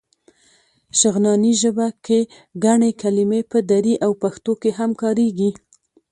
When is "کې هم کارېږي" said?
4.61-5.49